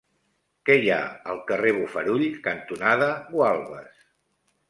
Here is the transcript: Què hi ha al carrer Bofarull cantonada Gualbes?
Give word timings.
Què 0.67 0.75
hi 0.83 0.87
ha 0.93 1.01
al 1.33 1.41
carrer 1.51 1.73
Bofarull 1.81 2.25
cantonada 2.49 3.09
Gualbes? 3.35 4.03